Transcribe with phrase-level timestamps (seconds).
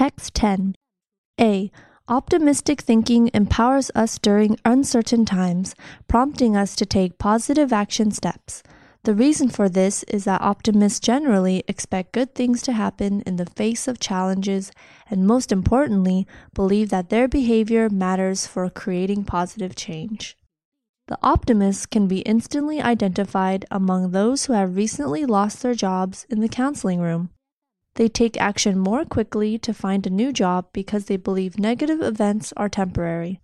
[0.00, 0.76] Text 10.
[1.38, 1.70] A.
[2.08, 5.74] Optimistic thinking empowers us during uncertain times,
[6.08, 8.62] prompting us to take positive action steps.
[9.02, 13.44] The reason for this is that optimists generally expect good things to happen in the
[13.44, 14.72] face of challenges
[15.10, 20.34] and, most importantly, believe that their behavior matters for creating positive change.
[21.08, 26.40] The optimists can be instantly identified among those who have recently lost their jobs in
[26.40, 27.28] the counseling room.
[27.96, 32.52] They take action more quickly to find a new job because they believe negative events
[32.56, 33.40] are temporary.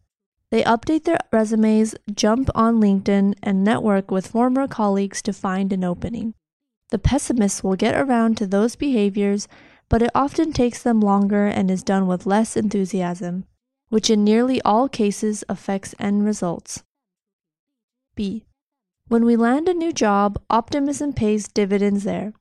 [0.51, 5.83] They update their resumes, jump on LinkedIn, and network with former colleagues to find an
[5.83, 6.35] opening.
[6.91, 9.49] The pessimists will get around to those behaviors,
[9.89, 13.45] but it often takes them longer and is done with less enthusiasm,
[13.89, 16.85] which in nearly all cases affects end results.
[18.15, 18.45] B.
[19.09, 22.33] When we land a new job, optimism pays dividends there.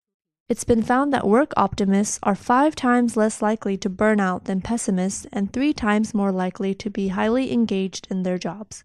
[0.47, 4.61] It's been found that work optimists are five times less likely to burn out than
[4.61, 8.83] pessimists and three times more likely to be highly engaged in their jobs.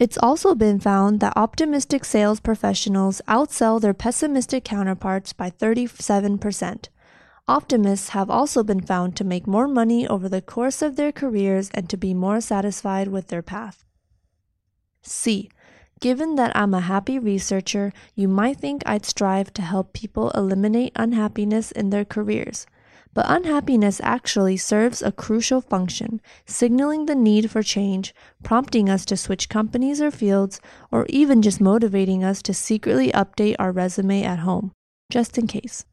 [0.00, 6.88] It's also been found that optimistic sales professionals outsell their pessimistic counterparts by 37%.
[7.46, 11.70] Optimists have also been found to make more money over the course of their careers
[11.72, 13.84] and to be more satisfied with their path.
[15.02, 15.50] C.
[16.00, 20.92] Given that I'm a happy researcher, you might think I'd strive to help people eliminate
[20.94, 22.66] unhappiness in their careers.
[23.14, 29.16] But unhappiness actually serves a crucial function, signaling the need for change, prompting us to
[29.16, 30.60] switch companies or fields,
[30.92, 34.72] or even just motivating us to secretly update our resume at home,
[35.10, 35.86] just in case.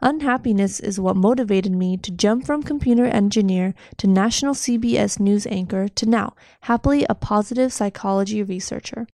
[0.00, 5.86] Unhappiness is what motivated me to jump from computer engineer to national CBS news anchor
[5.86, 9.06] to now, happily a positive psychology researcher.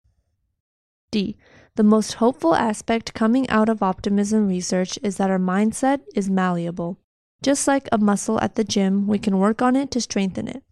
[1.10, 1.36] D.
[1.76, 6.98] The most hopeful aspect coming out of optimism research is that our mindset is malleable.
[7.42, 10.62] Just like a muscle at the gym, we can work on it to strengthen it.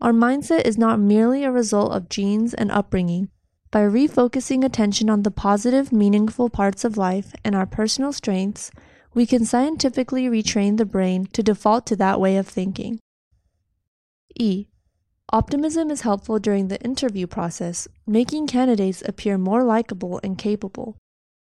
[0.00, 3.28] Our mindset is not merely a result of genes and upbringing.
[3.70, 8.70] By refocusing attention on the positive, meaningful parts of life and our personal strengths,
[9.12, 13.00] we can scientifically retrain the brain to default to that way of thinking.
[14.38, 14.68] E.
[15.30, 20.96] Optimism is helpful during the interview process, making candidates appear more likable and capable.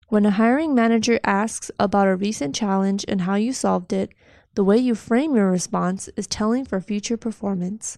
[0.08, 4.10] When a hiring manager asks about a recent challenge and how you solved it,
[4.54, 7.96] the way you frame your response is telling for future performance.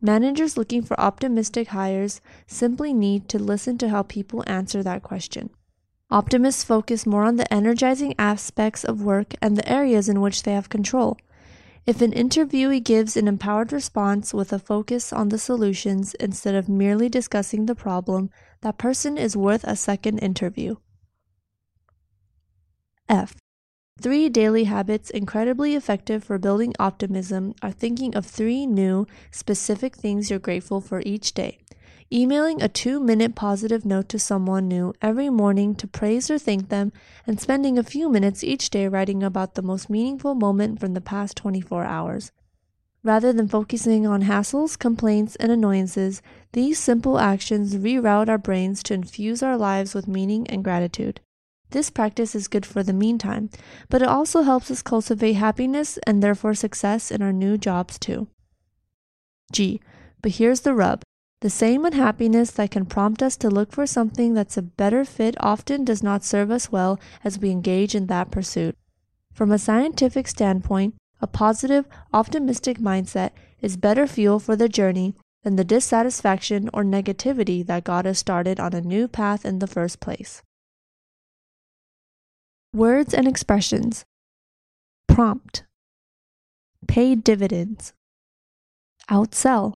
[0.00, 5.50] Managers looking for optimistic hires simply need to listen to how people answer that question.
[6.10, 10.54] Optimists focus more on the energizing aspects of work and the areas in which they
[10.54, 11.16] have control.
[11.86, 16.68] If an interviewee gives an empowered response with a focus on the solutions instead of
[16.68, 18.30] merely discussing the problem,
[18.60, 20.76] that person is worth a second interview.
[23.08, 23.34] F.
[24.00, 30.30] Three daily habits incredibly effective for building optimism are thinking of three new, specific things
[30.30, 31.58] you're grateful for each day.
[32.12, 36.68] Emailing a two minute positive note to someone new every morning to praise or thank
[36.68, 36.92] them,
[37.24, 41.00] and spending a few minutes each day writing about the most meaningful moment from the
[41.00, 42.32] past 24 hours.
[43.04, 46.20] Rather than focusing on hassles, complaints, and annoyances,
[46.50, 51.20] these simple actions reroute our brains to infuse our lives with meaning and gratitude.
[51.70, 53.50] This practice is good for the meantime,
[53.88, 58.26] but it also helps us cultivate happiness and therefore success in our new jobs too.
[59.52, 59.80] G.
[60.20, 61.04] But here's the rub
[61.40, 65.34] the same unhappiness that can prompt us to look for something that's a better fit
[65.40, 68.76] often does not serve us well as we engage in that pursuit.
[69.32, 73.30] From a scientific standpoint, a positive, optimistic mindset
[73.62, 78.60] is better fuel for the journey than the dissatisfaction or negativity that got us started
[78.60, 80.42] on a new path in the first place.
[82.74, 84.04] Words and expressions
[85.08, 85.64] prompt,
[86.86, 87.94] pay dividends,
[89.10, 89.72] outsell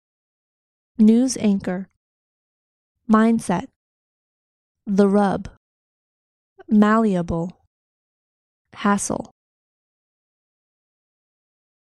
[1.03, 1.89] News anchor.
[3.11, 3.67] Mindset.
[4.87, 5.49] The rub.
[6.69, 7.59] Malleable.
[8.73, 9.33] Hassle.